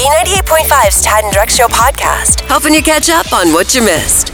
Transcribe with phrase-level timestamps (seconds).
[0.00, 4.32] B98.5's Tad and Drex Show podcast, helping you catch up on what you missed.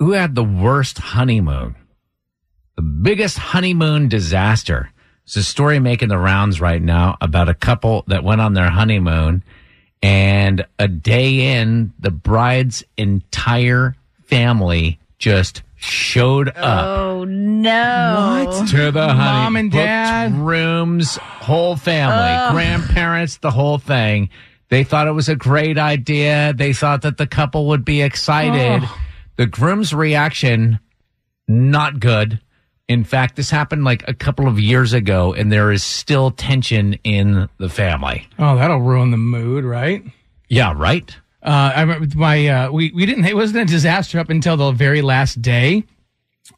[0.00, 1.76] Who had the worst honeymoon?
[2.74, 4.90] The biggest honeymoon disaster.
[5.22, 8.68] It's a story making the rounds right now about a couple that went on their
[8.68, 9.44] honeymoon
[10.02, 13.94] and a day in, the bride's entire
[14.24, 18.46] family just showed oh, up Oh no!
[18.46, 18.68] What?
[18.68, 19.16] to the honey.
[19.16, 20.34] Mom and booked dad?
[20.34, 24.30] rooms, whole family, grandparents, the whole thing.
[24.70, 26.54] They thought it was a great idea.
[26.56, 28.82] They thought that the couple would be excited.
[28.84, 29.00] Oh.
[29.36, 30.80] The groom's reaction,
[31.46, 32.40] not good.
[32.88, 36.94] In fact, this happened like a couple of years ago, and there is still tension
[37.04, 38.26] in the family.
[38.38, 40.02] Oh, that'll ruin the mood, right?
[40.48, 41.16] Yeah, right?
[41.42, 44.70] Uh, I remember my uh, we we didn't it wasn't a disaster up until the
[44.72, 45.84] very last day.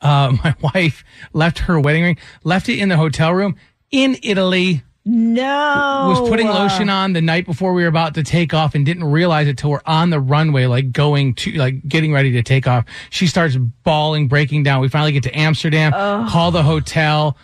[0.01, 3.57] Uh, my wife left her wedding ring, left it in the hotel room
[3.91, 4.83] in Italy.
[5.07, 8.87] No, Was putting lotion on the night before we were about to take off and
[8.87, 12.43] didn't realize it till we're on the runway, like going to like getting ready to
[12.43, 12.87] take off.
[13.11, 14.81] She starts bawling, breaking down.
[14.81, 15.93] We finally get to Amsterdam,
[16.31, 17.37] call the hotel.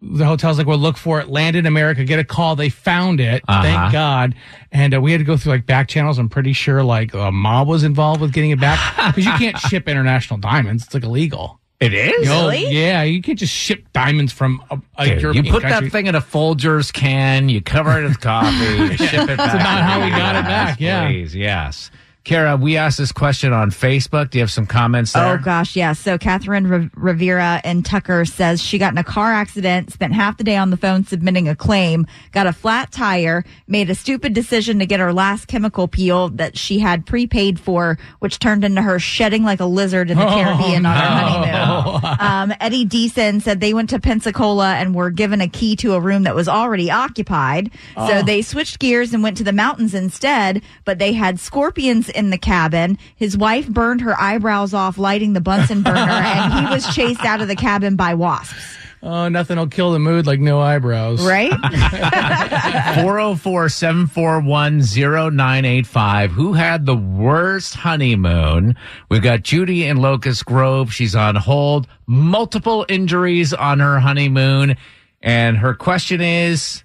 [0.00, 2.54] The hotel's like, "Well, look for it." Land in America, get a call.
[2.54, 3.62] They found it, Uh-huh.
[3.62, 4.34] thank God.
[4.70, 6.18] And uh, we had to go through like back channels.
[6.18, 9.58] I'm pretty sure like a mob was involved with getting it back because you can't
[9.58, 11.58] ship international diamonds; it's like illegal.
[11.80, 12.26] It is?
[12.26, 15.86] No, yeah, you can't just ship diamonds from a, a Dude, you put country.
[15.88, 19.36] that thing in a Folgers can, you cover it with coffee, you ship it back.
[19.36, 21.06] That's not how we got it US, back, yeah.
[21.06, 21.92] Please, yes.
[22.28, 24.28] Kara, we asked this question on Facebook.
[24.28, 25.32] Do you have some comments there?
[25.32, 25.94] Oh gosh, yeah.
[25.94, 30.36] So Catherine Riv- Rivera and Tucker says she got in a car accident, spent half
[30.36, 34.34] the day on the phone submitting a claim, got a flat tire, made a stupid
[34.34, 38.82] decision to get her last chemical peel that she had prepaid for, which turned into
[38.82, 42.18] her shedding like a lizard in the Caribbean on her honeymoon.
[42.28, 46.00] Um, Eddie Deason said they went to Pensacola and were given a key to a
[46.00, 47.70] room that was already occupied.
[47.96, 52.30] So they switched gears and went to the mountains instead, but they had scorpions in
[52.30, 52.98] the cabin.
[53.16, 57.40] His wife burned her eyebrows off lighting the Bunsen burner and he was chased out
[57.40, 58.76] of the cabin by wasps.
[59.00, 61.24] Oh, nothing will kill the mood like no eyebrows.
[61.24, 61.50] Right?
[63.02, 66.32] 404 741 0985.
[66.32, 68.74] Who had the worst honeymoon?
[69.08, 70.92] We've got Judy in Locust Grove.
[70.92, 71.86] She's on hold.
[72.06, 74.76] Multiple injuries on her honeymoon.
[75.22, 76.82] And her question is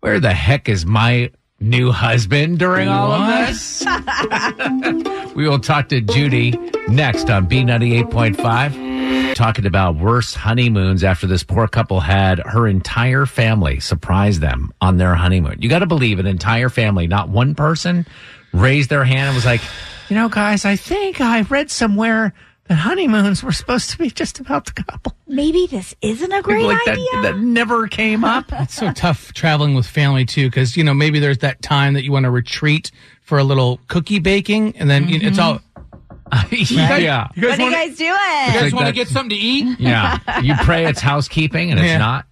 [0.00, 3.84] Where the heck is my new husband during all of this?
[5.34, 6.52] we will talk to Judy
[6.88, 13.80] next on B98.5 talking about worse honeymoons after this poor couple had her entire family
[13.80, 15.56] surprise them on their honeymoon.
[15.60, 18.06] You got to believe an entire family, not one person,
[18.52, 19.60] raised their hand and was like,
[20.08, 22.34] you know, guys, I think I read somewhere
[22.70, 25.12] that honeymoons were supposed to be just about the couple.
[25.26, 27.04] Maybe this isn't a great like idea.
[27.14, 28.44] that, that never came up.
[28.52, 32.04] It's so tough traveling with family too, because you know maybe there's that time that
[32.04, 32.92] you want to retreat
[33.22, 35.60] for a little cookie baking, and then you know, it's all.
[36.52, 36.52] yeah.
[36.52, 38.10] You guys what are you wanna- guys doing?
[38.10, 39.80] You guys Like want to get something to eat?
[39.80, 40.40] Yeah.
[40.40, 41.98] You pray it's housekeeping and it's Yeah.
[41.98, 42.26] not.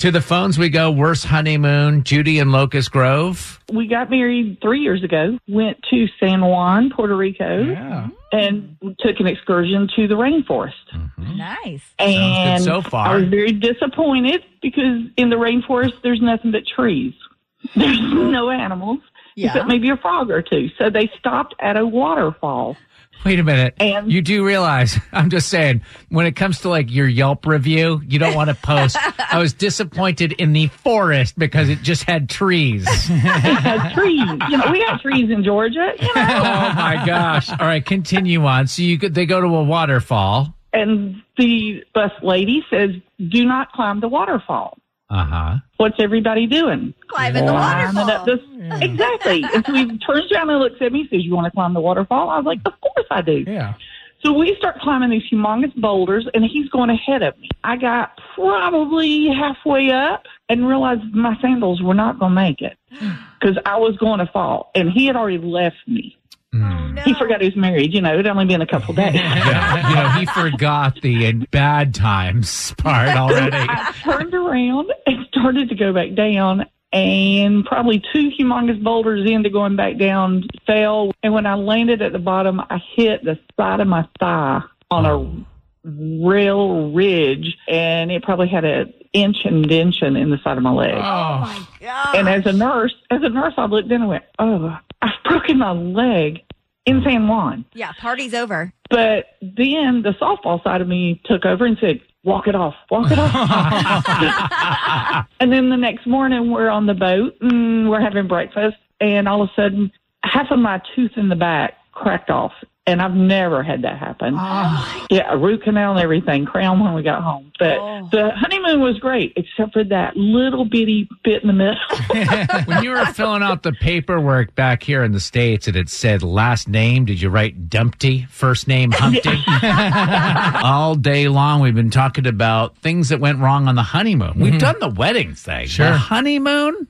[0.00, 0.90] To the phones we go.
[0.90, 2.04] Worst honeymoon.
[2.04, 3.60] Judy and Locust Grove.
[3.70, 5.38] we got married three years ago.
[5.46, 8.08] Went to San Juan, Puerto Rico, Yeah.
[8.32, 10.72] and took an excursion to the rainforest.
[10.94, 11.36] Mm-hmm.
[11.36, 11.82] nice.
[11.98, 13.08] And so far.
[13.08, 17.12] I was very disappointed because in the rainforest there's nothing but trees.
[17.76, 19.00] There's no animals
[19.36, 19.48] Yeah.
[19.48, 20.70] except maybe a frog or two.
[20.78, 22.78] So they stopped at a waterfall.
[23.24, 23.74] Wait a minute.
[23.78, 28.00] And- you do realize, I'm just saying, when it comes to like your Yelp review,
[28.06, 28.96] you don't want to post.
[29.32, 32.86] I was disappointed in the forest because it just had trees.
[33.10, 34.20] It had trees.
[34.48, 35.92] You know, we have trees in Georgia.
[36.00, 37.50] You know, oh my gosh.
[37.50, 38.66] All right, continue on.
[38.66, 40.54] So you could, they go to a waterfall.
[40.72, 44.76] and the bus lady says, "Do not climb the waterfall."
[45.10, 45.54] Uh huh.
[45.78, 46.94] What's everybody doing?
[47.08, 48.10] Climbing the Climbing waterfall.
[48.10, 49.42] up this- Exactly.
[49.54, 51.74] and so he turns around and looks at me and says, You want to climb
[51.74, 52.30] the waterfall?
[52.30, 53.44] I was like, Of course I do.
[53.46, 53.74] Yeah.
[54.22, 57.48] So we start climbing these humongous boulders, and he's going ahead of me.
[57.64, 62.76] I got probably halfway up and realized my sandals were not going to make it
[62.90, 64.70] because I was going to fall.
[64.74, 66.18] And he had already left me.
[66.52, 67.94] He forgot he was married.
[67.94, 69.14] You know, it'd only been a couple days.
[69.20, 73.56] Yeah, you know, he forgot the uh, bad times part already.
[73.56, 79.50] I turned around and started to go back down, and probably two humongous boulders into
[79.50, 81.12] going back down fell.
[81.22, 85.06] And when I landed at the bottom, I hit the side of my thigh on
[85.06, 85.49] a
[85.84, 90.72] real ridge, and it probably had an inch and indention in the side of my
[90.72, 90.94] leg.
[90.94, 92.16] Oh, oh my God.
[92.16, 95.58] And as a nurse, as a nurse, I looked in and went, "Oh, I've broken
[95.58, 96.40] my leg
[96.86, 98.72] in San Juan." Yeah, party's over.
[98.88, 103.10] But then the softball side of me took over and said, "Walk it off, walk
[103.10, 108.76] it off." and then the next morning, we're on the boat and we're having breakfast,
[109.00, 109.92] and all of a sudden,
[110.22, 112.52] half of my tooth in the back cracked off.
[112.86, 114.34] And I've never had that happen.
[114.36, 115.06] Ah.
[115.10, 117.52] Yeah, a root canal and everything, crown when we got home.
[117.58, 118.08] But oh.
[118.10, 121.76] the honeymoon was great, except for that little bitty bit in the middle.
[122.64, 126.22] when you were filling out the paperwork back here in the States and it said
[126.22, 129.38] last name, did you write Dumpty, first name Humpty?
[130.66, 134.38] All day long, we've been talking about things that went wrong on the honeymoon.
[134.38, 134.58] We've mm-hmm.
[134.58, 135.66] done the wedding thing.
[135.66, 135.90] Sure.
[135.90, 136.88] The honeymoon?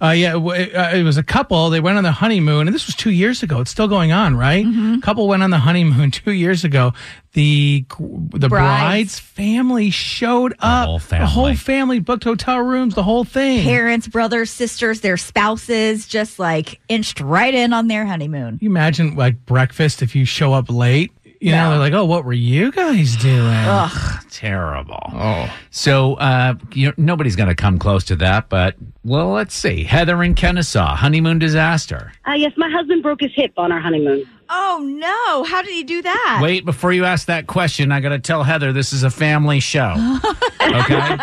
[0.00, 1.70] Uh, yeah, w- uh, it was a couple.
[1.70, 3.60] They went on the honeymoon, and this was two years ago.
[3.60, 4.64] It's still going on, right?
[5.02, 6.92] Couple went on the honeymoon two years ago.
[7.34, 9.18] The the bride's, Brides.
[9.18, 10.86] family showed up.
[10.86, 11.56] whole The whole family.
[11.56, 12.94] family booked hotel rooms.
[12.94, 13.62] The whole thing.
[13.64, 18.58] Parents, brothers, sisters, their spouses just like inched right in on their honeymoon.
[18.60, 21.10] you imagine like breakfast if you show up late?
[21.42, 25.02] You know, they're like, "Oh, what were you guys doing?" Ugh, terrible.
[25.12, 29.54] Oh, So, uh, you know, nobody's going to come close to that, but, well, let's
[29.54, 29.82] see.
[29.82, 32.12] Heather in Kennesaw, honeymoon disaster.
[32.28, 34.24] Uh, yes, my husband broke his hip on our honeymoon.
[34.50, 35.44] Oh no!
[35.44, 36.40] How did he do that?
[36.42, 39.60] Wait, before you ask that question, I got to tell Heather this is a family
[39.60, 39.94] show.
[40.62, 41.16] Okay?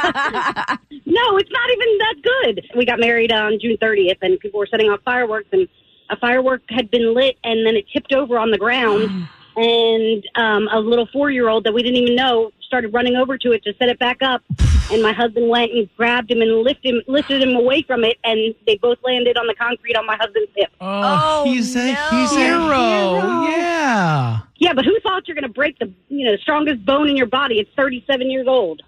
[1.05, 2.67] No, it's not even that good.
[2.75, 5.67] We got married on June 30th, and people were setting off fireworks, and
[6.09, 9.09] a firework had been lit, and then it tipped over on the ground,
[9.55, 13.63] and um, a little four-year-old that we didn't even know started running over to it
[13.63, 14.43] to set it back up.
[14.91, 18.17] And my husband went and grabbed him and lifted him, lifted him away from it,
[18.23, 20.69] and they both landed on the concrete on my husband's hip.
[20.81, 22.07] Oh, he's a no.
[22.09, 22.67] he's a hero.
[22.67, 23.41] Hero.
[23.49, 24.39] Yeah.
[24.57, 27.27] Yeah, but who thought you're going to break the you know strongest bone in your
[27.27, 27.59] body?
[27.59, 28.81] It's 37 years old.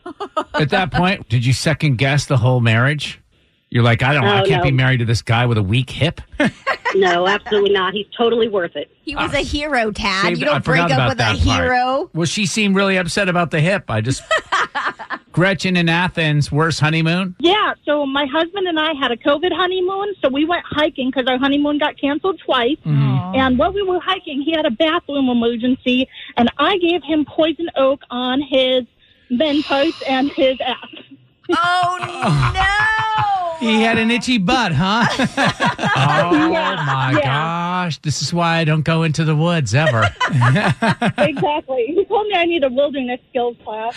[0.53, 3.19] At that point, did you second guess the whole marriage?
[3.71, 4.69] You're like, I don't, I Oh, can't no.
[4.69, 6.21] be married to this guy with a weak hip.
[6.93, 7.93] No, absolutely not.
[7.93, 8.91] He's totally worth it.
[9.03, 10.23] He was a hero, Tad.
[10.25, 11.63] Saved- you don't I break up with a that part.
[11.63, 12.09] hero.
[12.13, 13.85] Well, she seemed really upset about the hip.
[13.89, 14.21] I just,
[15.31, 17.33] Gretchen in Athens, worst honeymoon.
[17.39, 21.27] Yeah, so my husband and I had a COVID honeymoon, so we went hiking because
[21.27, 22.75] our honeymoon got canceled twice.
[22.85, 23.35] Mm-hmm.
[23.39, 27.69] And while we were hiking, he had a bathroom emergency, and I gave him poison
[27.77, 28.83] oak on his
[29.31, 30.77] Mentos and his ass.
[31.53, 31.97] Oh
[32.53, 32.57] no!
[33.61, 35.05] He had an itchy butt, huh?
[35.95, 37.21] Oh my yeah.
[37.21, 37.99] gosh.
[37.99, 40.01] This is why I don't go into the woods ever.
[41.19, 41.85] exactly.
[41.87, 43.93] He told me I need a wilderness skills class.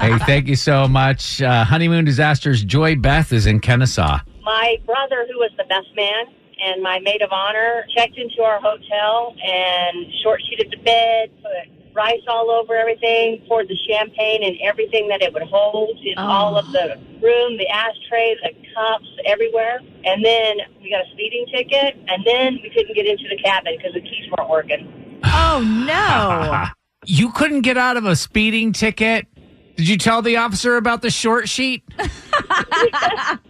[0.00, 1.42] hey, thank you so much.
[1.42, 2.64] Uh, honeymoon disasters.
[2.64, 4.20] Joy Beth is in Kennesaw.
[4.44, 6.24] my brother, who was the best man,
[6.64, 11.52] and my maid of honor checked into our hotel and short sheeted the bed, put
[11.92, 16.22] rice all over everything, poured the champagne and everything that it would hold in oh.
[16.22, 19.80] all of the room, the ashtray, the cups, everywhere.
[20.04, 23.74] And then we got a speeding ticket, and then we couldn't get into the cabin
[23.76, 25.20] because the keys weren't working.
[25.24, 26.66] Oh no!
[27.06, 29.26] You couldn't get out of a speeding ticket.
[29.80, 31.82] Did you tell the officer about the short sheet?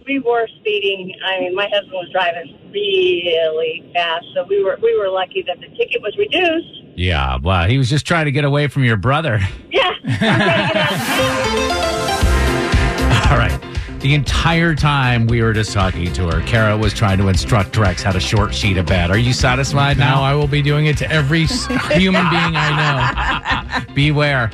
[0.05, 1.13] We were speeding.
[1.25, 5.59] I mean, my husband was driving really fast, so we were we were lucky that
[5.59, 6.80] the ticket was reduced.
[6.95, 9.39] Yeah, well, he was just trying to get away from your brother.
[9.71, 9.91] Yeah.
[13.31, 13.57] All right.
[14.01, 18.01] The entire time we were just talking to her, Kara was trying to instruct Drex
[18.01, 19.11] how to short sheet a bed.
[19.11, 20.23] Are you satisfied now now?
[20.23, 23.93] I will be doing it to every human being I know.
[23.93, 24.49] Beware.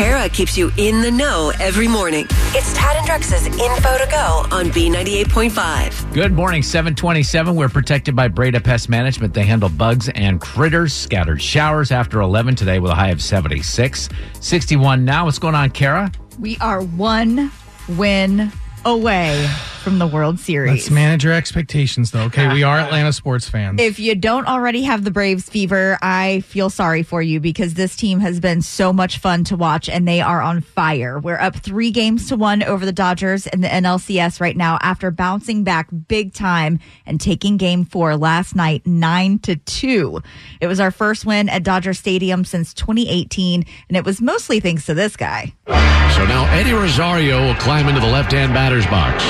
[0.00, 2.26] Kara keeps you in the know every morning.
[2.54, 6.14] It's Tad and Drex's info to go on B98.5.
[6.14, 7.54] Good morning, 727.
[7.54, 9.34] We're protected by Breda Pest Management.
[9.34, 10.94] They handle bugs and critters.
[10.94, 14.08] Scattered showers after 11 today with a high of 76.
[14.40, 15.26] 61 now.
[15.26, 16.10] What's going on, Kara?
[16.38, 17.52] we are one
[17.90, 18.50] win
[18.86, 19.46] away
[19.80, 20.38] from the World.
[20.38, 20.70] Series.
[20.72, 22.22] Let's manage your expectations, though.
[22.24, 23.80] Okay, we are Atlanta sports fans.
[23.80, 27.96] If you don't already have the Braves fever, I feel sorry for you because this
[27.96, 31.18] team has been so much fun to watch and they are on fire.
[31.18, 35.10] We're up three games to one over the Dodgers in the NLCS right now after
[35.10, 40.22] bouncing back big time and taking game four last night, nine to two.
[40.60, 44.86] It was our first win at Dodger Stadium since 2018, and it was mostly thanks
[44.86, 45.54] to this guy.
[45.66, 49.24] So now Eddie Rosario will climb into the left-hand batter's box.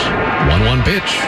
[0.49, 1.21] 1-1 pitch.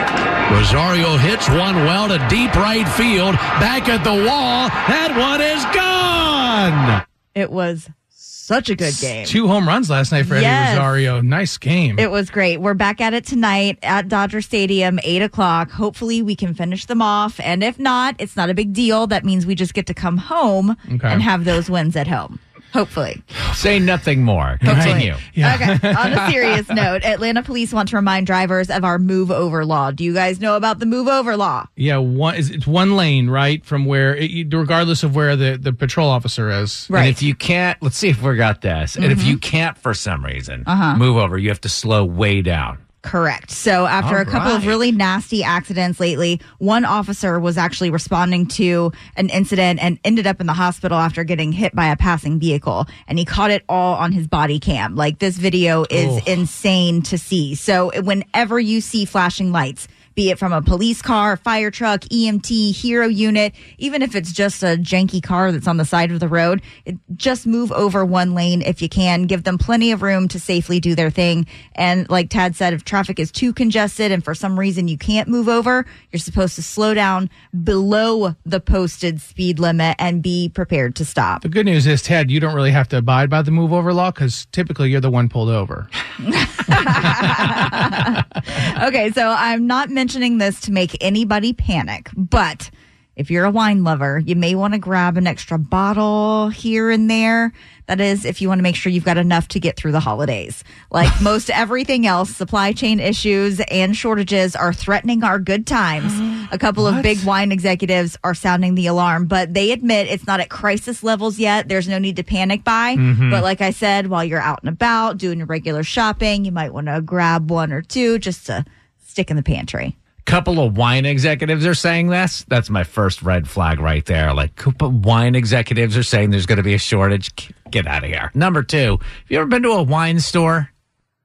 [0.53, 3.35] Rosario hits one well to deep right field.
[3.35, 4.69] Back at the wall.
[4.89, 7.07] That one is gone.
[7.35, 9.25] It was such a good game.
[9.27, 10.77] Two home runs last night for Eddie Yes.
[10.77, 11.21] Rosario.
[11.21, 11.99] Nice game.
[11.99, 12.59] It was great.
[12.61, 15.71] We're back at it tonight at Dodger Stadium, eight o'clock.
[15.71, 17.39] Hopefully, we can finish them off.
[17.41, 19.07] And if not, it's not a big deal.
[19.07, 21.09] That means we just get to come home Okay.
[21.09, 22.39] and have those wins at home.
[22.73, 23.23] Hopefully.
[23.55, 24.59] Say nothing more.
[24.63, 24.75] Hopefully.
[24.75, 25.15] Continue.
[25.37, 25.95] Okay.
[25.95, 29.91] On a serious note, Atlanta police want to remind drivers of our move over law.
[29.91, 31.67] Do you guys know about the move over law?
[31.77, 35.73] yeah, one is it's one lane right from where, it, regardless of where the, the
[35.73, 36.87] patrol officer is.
[36.91, 37.01] Right.
[37.03, 38.97] And if you can't, let's see if we got this.
[38.97, 40.71] And if you can't, for some reason, Mm-hmm.
[40.71, 40.97] Uh-huh.
[40.97, 42.79] move over, you have to slow way down.
[43.03, 43.51] Correct.
[43.51, 48.47] So after All a couple of really nasty accidents lately, one officer was actually responding
[48.47, 52.39] to an incident and ended up in the hospital after getting hit by a passing
[52.39, 52.87] vehicle.
[53.09, 54.95] And he caught it all on his body cam.
[54.95, 56.31] Like this video is Oh.
[56.31, 57.57] insane to see.
[57.57, 62.75] So whenever you see flashing lights, be it from a police car, fire truck, EMT,
[62.75, 66.29] hero unit, even if it's just a janky car that's on the side of the
[66.29, 69.25] road, it, just move over one lane if you can.
[69.25, 71.47] Give them plenty of room to safely do their thing.
[71.75, 75.29] And like Tad said, if traffic is too congested and for some reason you can't
[75.29, 77.31] move over, you're supposed to slow down
[77.65, 81.43] below the posted speed limit and be prepared to stop.
[81.43, 83.93] The good news is, Tad, you don't really have to abide by the move over
[83.93, 85.89] law because typically you're the one pulled over.
[88.83, 92.71] okay, so I'm not mentioning this to make anybody panic, but
[93.15, 97.09] if you're a wine lover, you may want to grab an extra bottle here and
[97.09, 97.53] there.
[97.87, 100.01] That is, if you want to make sure you've got enough to get through the
[100.01, 100.65] holidays.
[100.91, 106.13] Like most everything else, supply chain issues and shortages are threatening our good times.
[106.53, 110.41] A couple of big wine executives are sounding the alarm, but they admit it's not
[110.41, 111.69] at crisis levels yet.
[111.69, 112.97] There's no need to panic buy.
[112.97, 113.31] Mhm.
[113.31, 116.75] But like I said, while you're out and about doing your regular shopping, you might
[116.75, 118.65] want to grab one or two just to
[119.13, 119.95] stick in the pantry.
[120.25, 122.47] couple of wine executives are saying this.
[122.49, 124.33] That's my first red flag right there.
[124.33, 127.53] Like, wine executives are saying there's going to be a shortage.
[127.71, 128.31] Get out of here.
[128.35, 130.72] Number two, have you ever been to a wine store?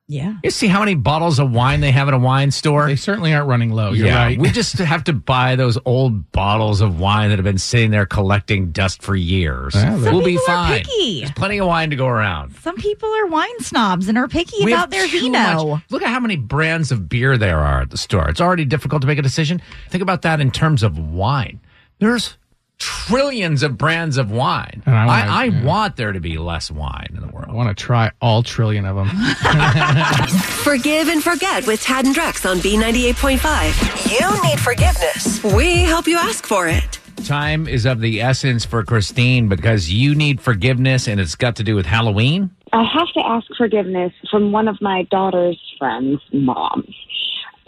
[0.09, 0.35] Yeah.
[0.41, 2.87] You see how many bottles of wine they have at a wine store?
[2.87, 3.91] They certainly aren't running low.
[3.91, 4.39] You're yeah, right.
[4.39, 8.05] we just have to buy those old bottles of wine that have been sitting there
[8.05, 9.73] collecting dust for years.
[9.73, 10.83] Some we'll be people are fine.
[10.83, 11.19] picky.
[11.19, 12.55] There's plenty of wine to go around.
[12.61, 15.65] Some people are wine snobs and are picky We about their too vino.
[15.71, 18.29] much- Look at how many brands of beer there are at the store.
[18.29, 19.61] It's already difficult to make a decision.
[19.89, 21.59] Think about that in terms of wine.
[21.99, 22.37] There's
[22.79, 24.83] trillions of brands of wine.
[24.85, 25.63] And I I, wanna- I, yeah.
[25.65, 27.47] want there to be less wine in the world.
[27.49, 29.07] I want to try all trillion of them.
[30.63, 34.19] Forgive and forget with Tad and Drex on B98.5.
[34.19, 35.43] You need forgiveness.
[35.55, 36.99] We help you ask for it.
[37.25, 41.63] Time is of the essence for Christine because you need forgiveness and it's got to
[41.63, 42.51] do with Halloween.
[42.73, 46.93] I have to ask forgiveness from one of my daughter's friends' moms.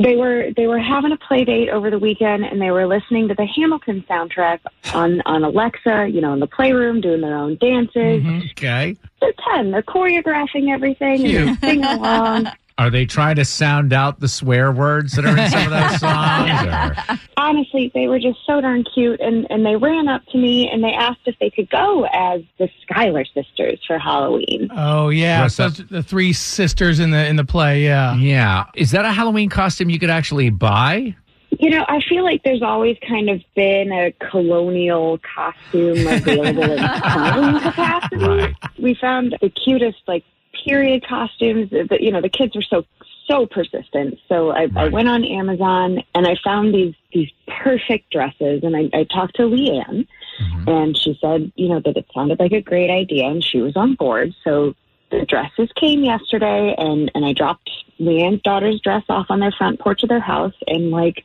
[0.02, 3.28] They were they were having a play date over the weekend and they were listening
[3.28, 4.60] to the Hamilton soundtrack
[4.94, 8.24] on on Alexa, you know, in the playroom, doing their own dances.
[8.24, 8.40] Mm-hmm.
[8.52, 8.96] Okay.
[9.20, 9.72] They're ten.
[9.72, 12.48] They're choreographing everything and they're singing along.
[12.80, 16.00] Are they trying to sound out the swear words that are in some of those
[16.00, 17.10] songs?
[17.10, 17.20] Or?
[17.38, 20.84] Honestly, they were just so darn cute and, and they ran up to me and
[20.84, 24.70] they asked if they could go as the Schuyler sisters for Halloween.
[24.74, 25.76] Oh yeah, Marissa.
[25.76, 27.84] so the three sisters in the in the play.
[27.84, 28.66] Yeah, Yeah.
[28.76, 31.16] Is that a Halloween costume you could actually buy?
[31.52, 36.78] You know, I feel like there's always kind of been a colonial costume available in
[37.04, 38.26] some capacity.
[38.26, 38.56] Right.
[38.78, 40.24] We found the cutest, like,
[40.64, 41.70] period costumes.
[41.72, 42.86] That you know, the kids were so
[43.30, 44.18] so persistent.
[44.28, 48.90] So I, I went on Amazon and I found these these perfect dresses, and I,
[48.94, 50.08] I talked to Leanne,
[50.42, 50.70] mm-hmm.
[50.70, 53.76] and she said, you know, that it sounded like a great idea, and she was
[53.76, 54.34] on board.
[54.44, 54.76] So
[55.12, 59.80] the dresses came yesterday, and and I dropped Leanne's daughter's dress off on their front
[59.80, 61.24] porch of their house, and like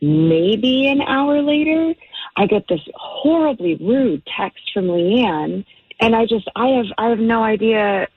[0.00, 1.94] maybe an hour later,
[2.36, 5.64] I get this horribly rude text from Leanne,
[6.00, 8.08] and I just I have I have no idea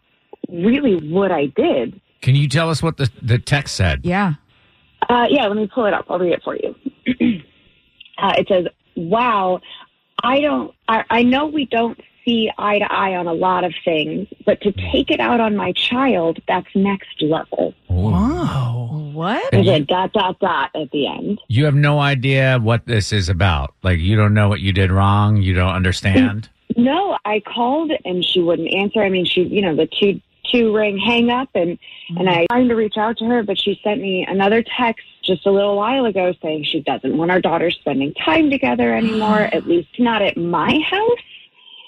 [0.51, 1.99] really what I did.
[2.21, 4.01] Can you tell us what the, the text said?
[4.03, 4.33] Yeah.
[5.07, 6.05] Uh, yeah, let me pull it up.
[6.09, 6.75] I'll read it for you.
[8.17, 8.65] uh, it says,
[8.95, 9.61] "Wow,
[10.21, 10.73] I don't.
[10.87, 14.61] I, I know we don't see eye to eye on a lot of things, but
[14.61, 19.09] to take it out on my child, that's next level." Wow.
[19.13, 19.51] What?
[19.51, 21.41] There's a dot dot dot at the end.
[21.47, 23.73] You have no idea what this is about.
[23.83, 25.37] Like, you don't know what you did wrong.
[25.37, 26.49] You don't understand.
[26.77, 29.01] No, I called and she wouldn't answer.
[29.01, 31.77] I mean, she, you know, the two two ring hang up, and
[32.09, 32.27] and mm-hmm.
[32.27, 35.51] I trying to reach out to her, but she sent me another text just a
[35.51, 39.39] little while ago saying she doesn't want our daughters spending time together anymore.
[39.53, 41.19] at least not at my house.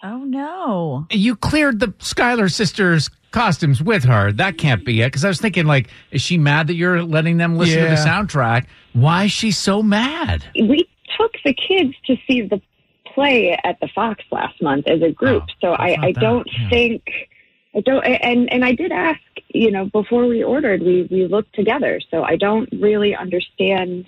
[0.04, 1.06] Oh no.
[1.12, 4.32] You cleared the Schuyler sisters costumes with her.
[4.32, 5.08] That can't be it.
[5.08, 7.96] Because I was thinking, like, is she mad that you're letting them listen to the
[7.96, 8.66] soundtrack?
[8.94, 10.44] Why is she so mad?
[10.56, 12.62] We took the kids to see the
[13.14, 16.48] play at the Fox last month as a group, oh, so I, I that, don't
[16.52, 16.70] yeah.
[16.70, 17.04] think
[17.74, 21.56] I don't, and and I did ask, you know, before we ordered, we we looked
[21.56, 24.06] together, so I don't really understand.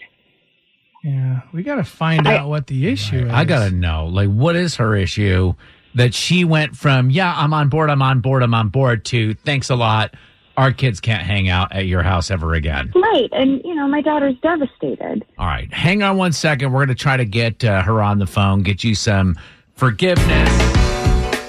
[1.04, 3.32] Yeah, we got to find I- out what the issue is.
[3.32, 5.54] I gotta know, like, what is her issue
[5.96, 9.34] that she went from, yeah, I'm on board, I'm on board, I'm on board, to
[9.36, 10.16] thanks a lot.
[10.56, 12.92] Our kids can't hang out at your house ever again.
[12.96, 15.26] Right, and you know, my daughter's devastated.
[15.38, 16.72] All right, hang on one second.
[16.72, 19.36] We're going to try to get uh, her on the phone, get you some
[19.76, 20.50] forgiveness.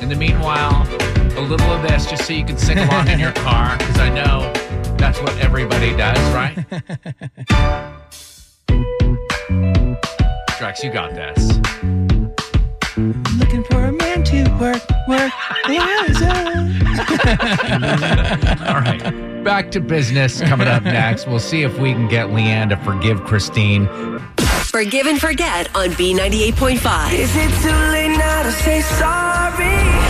[0.03, 1.04] In the meanwhile, a
[1.45, 4.53] little of this just so you can sing along in your car, because I know
[4.97, 6.55] that's what everybody does, right?
[10.59, 11.59] Drex, you got this.
[13.39, 15.33] Looking for a man to work, work,
[18.69, 21.27] All right, back to business coming up next.
[21.27, 23.87] We'll see if we can get Leanne to forgive Christine.
[24.39, 27.13] Forgive and forget on B98.5.
[27.13, 30.04] Is it too late now to say sorry?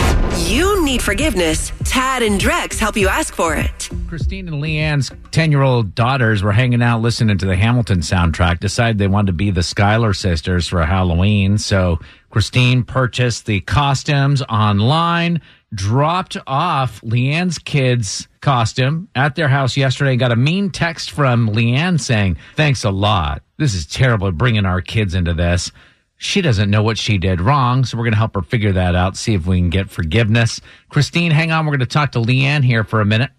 [0.45, 1.71] You need forgiveness.
[1.85, 3.89] Tad and Drex help you ask for it.
[4.07, 8.59] Christine and Leanne's 10 year old daughters were hanging out listening to the Hamilton soundtrack,
[8.59, 11.57] decided they wanted to be the Schuyler sisters for Halloween.
[11.57, 11.99] So
[12.29, 15.41] Christine purchased the costumes online,
[15.73, 21.49] dropped off Leanne's kids' costume at their house yesterday, and got a mean text from
[21.49, 23.41] Leanne saying, Thanks a lot.
[23.57, 25.71] This is terrible bringing our kids into this.
[26.17, 28.95] She doesn't know what she did wrong, so we're going to help her figure that
[28.95, 30.61] out, see if we can get forgiveness.
[30.89, 31.65] Christine, hang on.
[31.65, 33.31] We're going to talk to Leanne here for a minute.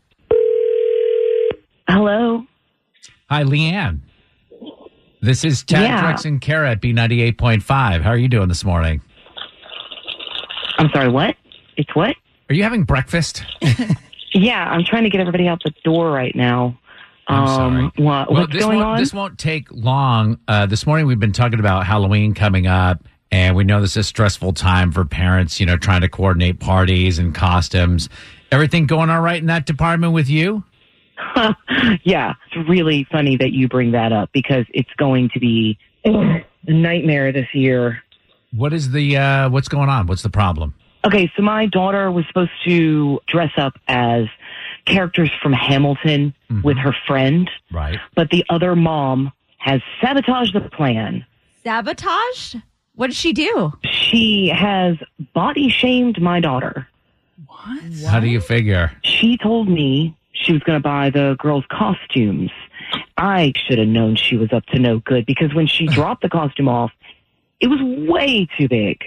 [1.88, 2.44] Hello.
[3.30, 4.00] Hi, Leanne.
[5.22, 6.02] This is Tad Yeah.
[6.12, 8.02] Drex and Kara at B98.5.
[8.02, 9.00] How are you doing this morning?
[10.78, 11.34] I'm sorry, what?
[11.76, 12.14] It's what?
[12.50, 13.44] Are you having breakfast?
[14.32, 16.78] Yeah, I'm trying to get everybody out the door right now.
[17.28, 17.66] I'm sorry.
[17.66, 18.98] Um, what, Well, what's this going won't, on?
[18.98, 20.38] This won't take long.
[20.46, 23.96] Uh, this morning we've been talking about Halloween coming up, and we know this is
[23.98, 28.08] a stressful time for parents, you know, trying to coordinate parties and costumes.
[28.52, 30.62] Everything going all right in that department with you?
[32.04, 36.44] yeah, it's really funny that you bring that up because it's going to be a
[36.68, 38.02] nightmare this year.
[38.52, 40.06] What is the uh, what's going on?
[40.06, 40.74] What's the problem?
[41.04, 44.26] Okay, so my daughter was supposed to dress up as
[44.86, 46.62] characters from Hamilton mm-hmm.
[46.62, 47.98] with her friend, Right.
[48.14, 51.26] but the other mom has sabotaged the plan.
[51.64, 52.56] Sabotage?
[52.94, 53.72] What did she do?
[53.84, 54.96] She has
[55.34, 56.88] body shamed my daughter.
[57.46, 57.92] What?
[58.08, 58.92] How do you figure?
[59.04, 62.50] She told me she was going to buy the girls' costumes.
[63.18, 66.28] I should have known she was up to no good because when she dropped the
[66.28, 66.92] costume off,
[67.60, 69.04] it was way too big.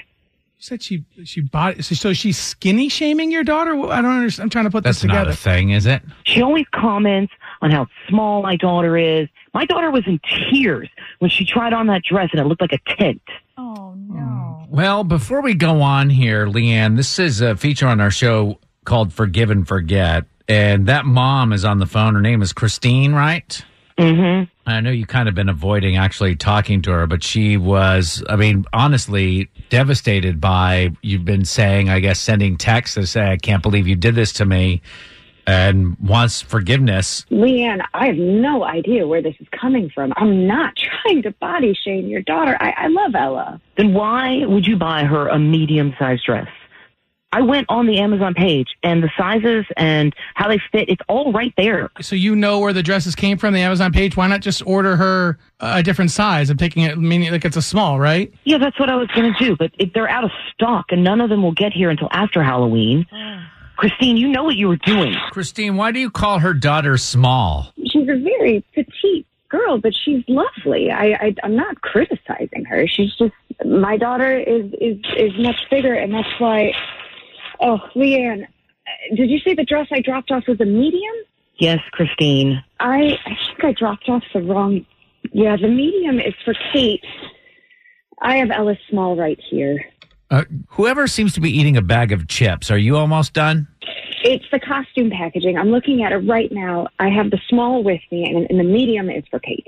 [0.59, 3.71] You said she she bought so, so she's skinny shaming your daughter.
[3.89, 4.43] I don't understand.
[4.43, 6.01] I'm trying to put That's this not a thing, is it?
[6.25, 9.29] She always comments on how small my daughter is.
[9.53, 10.19] My daughter was in
[10.51, 13.21] tears when she tried on that dress and it looked like a tent.
[13.57, 14.65] Oh no.
[14.67, 19.13] Well, before we go on here, Leanne, this is a feature on our show called
[19.13, 20.25] Forgive and Forget.
[20.49, 22.15] And that mom is on the phone.
[22.15, 23.63] Her name is Christine, right?
[23.97, 24.69] Mm-hmm.
[24.69, 28.35] I know you kind of been avoiding actually talking to her, but she was, I
[28.35, 33.63] mean, honestly devastated by, you've been saying, I guess, sending texts to say, I can't
[33.63, 34.81] believe you did this to me
[35.49, 37.25] and wants forgiveness.
[37.31, 40.13] Leanne, I have no idea where this is coming from.
[40.15, 42.55] I'm not trying to body shame your daughter.
[42.59, 43.61] I, I love Ella.
[43.75, 46.47] Then why would you buy her a medium sized dress?
[47.31, 51.31] I went on the Amazon page and the sizes and how they fit, it's all
[51.31, 51.89] right there.
[52.01, 54.17] So you know where the dresses came from, the Amazon page.
[54.17, 56.49] Why not just order her a different size?
[56.49, 58.33] I'm taking it, meaning like it's a small, right?
[58.45, 61.03] Yeah, that's what I was going to do, but if they're out of stock and
[61.03, 63.05] none of them will get here until after Halloween.
[63.77, 65.15] Christine, you know what you were doing.
[65.31, 67.71] Christine, why do you call her daughter small?
[67.85, 70.91] She's a very petite girl, but she's lovely.
[70.91, 72.87] I, I I'm not criticizing her.
[72.87, 73.31] She's just
[73.65, 76.73] my daughter is is is much bigger, and that's why.
[77.61, 81.13] Oh, Leanne, uh, did you say the dress I dropped off was a medium?
[81.57, 82.63] Yes, Christine.
[82.79, 84.85] I I think I dropped off the wrong.
[85.33, 87.03] Yeah, the medium is for Kate.
[88.21, 89.83] I have Ella's Small right here.
[90.31, 93.67] Uh, whoever seems to be eating a bag of chips, are you almost done?
[94.23, 95.57] It's the costume packaging.
[95.57, 96.87] I'm looking at it right now.
[96.99, 99.67] I have the small with me, and, and the medium is for Kate.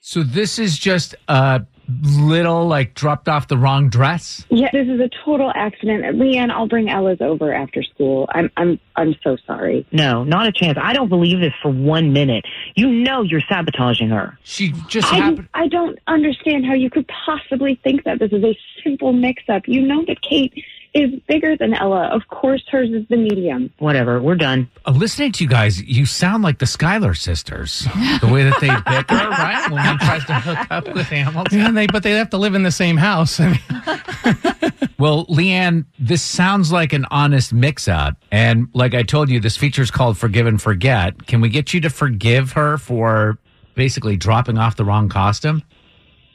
[0.00, 4.44] So this is just a little like dropped off the wrong dress?
[4.50, 6.04] Yeah, this is a total accident.
[6.16, 8.28] Leanne, I'll bring Ella's over after school.
[8.32, 9.86] I'm I'm I'm so sorry.
[9.92, 10.78] No, not a chance.
[10.80, 12.44] I don't believe this for one minute.
[12.74, 14.38] You know you're sabotaging her.
[14.42, 18.56] She just I, I don't understand how you could possibly think that this is a
[18.84, 19.66] simple mix-up.
[19.66, 20.52] You know that Kate
[20.94, 22.08] is bigger than Ella.
[22.08, 23.70] Of course, hers is the medium.
[23.78, 24.70] Whatever, we're done.
[24.86, 27.80] Uh, listening to you guys, you sound like the Schuyler sisters.
[28.20, 29.70] The way that they bicker, right?
[29.70, 31.58] When one tries to hook up with Hamilton.
[31.58, 33.38] Yeah, they, but they have to live in the same house.
[33.40, 38.16] I mean, Well, Leanne, this sounds like an honest mix up.
[38.32, 41.26] And like I told you, this feature is called Forgive and Forget.
[41.28, 43.38] Can we get you to forgive her for
[43.76, 45.62] basically dropping off the wrong costume?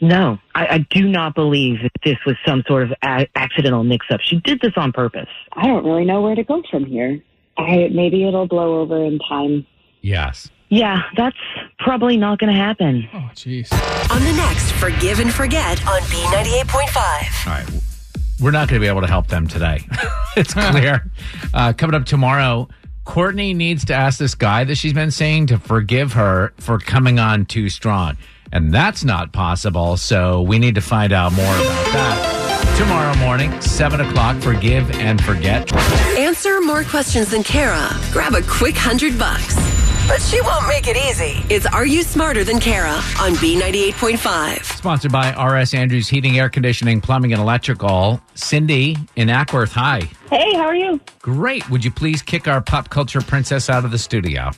[0.03, 4.19] No, I, I do not believe that this was some sort of a- accidental mix-up.
[4.21, 5.29] She did this on purpose.
[5.53, 7.21] I don't really know where to go from here.
[7.57, 9.65] I maybe it'll blow over in time.
[10.01, 10.49] Yes.
[10.67, 11.37] Yeah, that's
[11.79, 13.07] probably not going to happen.
[13.13, 13.71] Oh, jeez.
[14.11, 17.47] On the next Forgive and Forget on B98.5.
[17.47, 17.83] All right.
[18.41, 19.87] We're not going to be able to help them today.
[20.35, 21.09] it's clear.
[21.53, 22.67] Uh, coming up tomorrow,
[23.05, 27.19] Courtney needs to ask this guy that she's been seeing to forgive her for coming
[27.19, 28.17] on too strong.
[28.53, 29.97] And that's not possible.
[29.97, 32.75] So we need to find out more about that.
[32.77, 35.73] Tomorrow morning, 7 o'clock, Forgive and Forget.
[36.17, 37.89] Answer more questions than Kara.
[38.11, 39.55] Grab a quick hundred bucks.
[40.07, 41.43] But she won't make it easy.
[41.49, 44.63] It's Are You Smarter Than Kara on B98.5.
[44.63, 48.21] Sponsored by RS Andrews Heating, Air Conditioning, Plumbing, and Electrical.
[48.35, 50.01] Cindy in Acworth, hi.
[50.29, 50.99] Hey, how are you?
[51.21, 51.67] Great.
[51.71, 54.51] Would you please kick our pop culture princess out of the studio?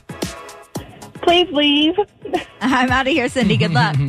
[1.26, 1.96] Please leave.
[2.60, 3.56] I'm out of here, Cindy.
[3.56, 3.96] Good luck.
[3.98, 4.04] All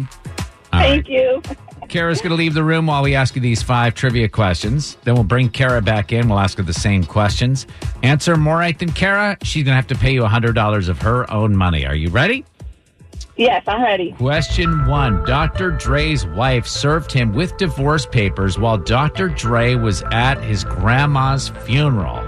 [0.71, 1.03] right.
[1.03, 1.41] Thank you.
[1.89, 4.97] Kara's going to leave the room while we ask you these five trivia questions.
[5.03, 6.29] Then we'll bring Kara back in.
[6.29, 7.65] We'll ask her the same questions.
[8.03, 11.29] Answer more right than Kara, she's going to have to pay you $100 of her
[11.31, 11.87] own money.
[11.87, 12.45] Are you ready?
[13.35, 14.11] Yes, I'm ready.
[14.11, 15.71] Question one Dr.
[15.71, 19.29] Dre's wife served him with divorce papers while Dr.
[19.29, 22.21] Dre was at his grandma's funeral.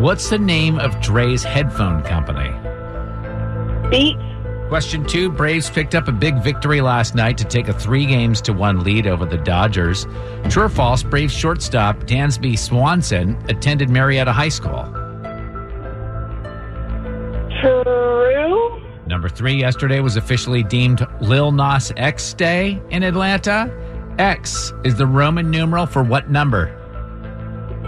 [0.00, 2.52] What's the name of Dre's headphone company?
[3.90, 4.20] Beats.
[4.68, 8.40] Question two Braves picked up a big victory last night to take a three games
[8.42, 10.06] to one lead over the Dodgers.
[10.48, 14.84] True or false, Braves shortstop Dansby Swanson attended Marietta High School.
[17.60, 18.82] True.
[19.06, 23.72] Number three, yesterday was officially deemed Lil Nas X Day in Atlanta.
[24.18, 26.74] X is the Roman numeral for what number?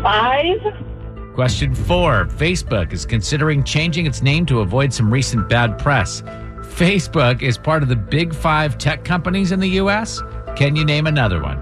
[0.01, 0.61] Five.
[1.39, 6.21] Question four Facebook is considering changing its name to avoid some recent bad press.
[6.63, 10.21] Facebook is part of the big five tech companies in the U.S.
[10.57, 11.59] Can you name another one?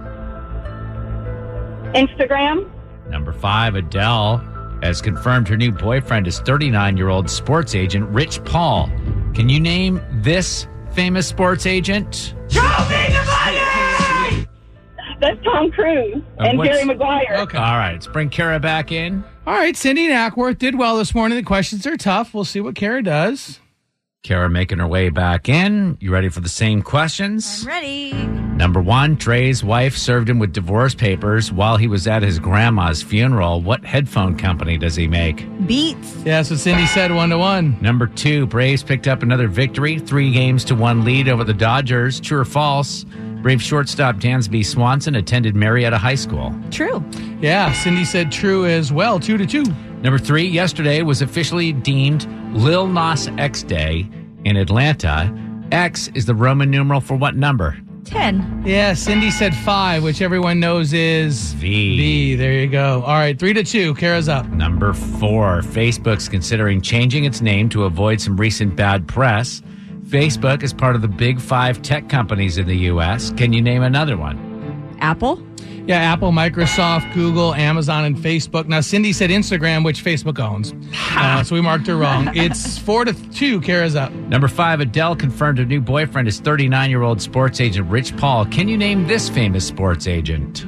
[1.95, 2.71] Instagram.
[3.11, 4.39] Number five, Adele
[4.83, 8.87] has confirmed her new boyfriend is 39 year old sports agent Rich Paul.
[9.35, 12.33] Can you name this famous sports agent?
[15.21, 17.37] That's Tom Cruise Uh, and what's- Jerry Maguire.
[17.41, 17.59] Okay.
[17.59, 19.23] All right, let's bring Kara back in.
[19.47, 21.37] All right, Cindy and Acworth did well this morning.
[21.37, 22.35] The questions are tough.
[22.35, 23.61] We'll see what Kara does.
[24.25, 25.97] Kara making her way back in.
[26.01, 27.61] You ready for the same questions?
[27.63, 28.13] I'm ready.
[28.57, 33.05] Number one, Dre's wife served him with divorce papers while he was at his grandma's
[33.05, 33.61] funeral.
[33.61, 35.47] What headphone company does he make?
[35.69, 36.17] Beats.
[36.17, 37.81] Yeah, that's what Cindy said, one to one.
[37.81, 42.19] Number two, Braves picked up another victory, three games to one lead over the Dodgers.
[42.19, 43.07] True or false?
[43.47, 46.53] Brave shortstop Dansby Swanson attended Marietta High School.
[46.73, 47.05] True.
[47.41, 49.63] Yeah, Cindy said true as well, two to two.
[50.03, 54.11] Number three, yesterday was officially deemed Lil Nas X Day
[54.45, 55.33] in Atlanta.
[55.71, 57.79] X is the Roman numeral for what number?
[58.07, 58.65] 10.
[58.67, 61.97] Yeah, Cindy said five, which everyone knows is V.
[61.97, 62.35] V.
[62.35, 63.05] There you go.
[63.07, 63.95] All right, three to two.
[63.95, 64.49] Kara's up.
[64.49, 69.63] Number four, Facebook's considering changing its name to avoid some recent bad press.
[70.07, 73.33] Facebook is part of the big five tech companies in the U.S.
[73.33, 74.97] Can you name another one?
[75.01, 75.43] Apple.
[75.87, 78.67] Yeah, Apple, Microsoft, Google, Amazon, and Facebook.
[78.67, 80.75] Now, Cindy said Instagram, which Facebook owns.
[81.13, 82.29] Uh, so we marked her wrong.
[82.37, 83.61] It's four to two.
[83.61, 84.13] Kara's up.
[84.13, 88.47] Number five, Adele confirmed her new boyfriend is 39 year old sports agent Rich Paul.
[88.47, 90.67] Can you name this famous sports agent?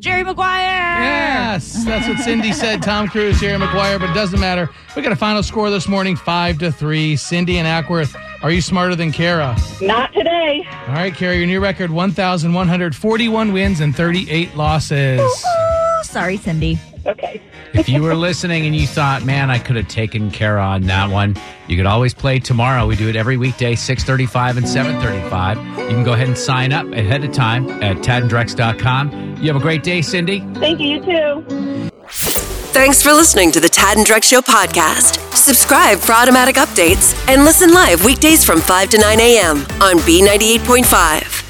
[0.00, 1.02] Jerry Maguire.
[1.02, 2.82] Yes, that's what Cindy said.
[2.82, 4.70] Tom Cruise, Jerry Maguire, but it doesn't matter.
[4.96, 7.16] We got a final score this morning, five to three.
[7.16, 9.54] Cindy and Acworth, are you smarter than Kara?
[9.82, 10.66] Not today.
[10.88, 15.20] All right, Kara, your new record: one thousand one hundred forty-one wins and thirty-eight losses.
[15.20, 16.78] Ooh, sorry, Cindy.
[17.06, 17.42] Okay.
[17.72, 21.08] If you were listening and you thought, man, I could have taken Kara on that
[21.10, 21.36] one,
[21.68, 22.86] you could always play tomorrow.
[22.86, 25.58] We do it every weekday, 635 and 735.
[25.78, 29.36] You can go ahead and sign up ahead of time at tadandrex.com.
[29.40, 30.40] You have a great day, Cindy.
[30.54, 31.90] Thank you, you too.
[32.72, 35.18] Thanks for listening to the Tad and Drex Show podcast.
[35.34, 39.58] Subscribe for automatic updates and listen live weekdays from 5 to 9 a.m.
[39.80, 41.49] on B98.5.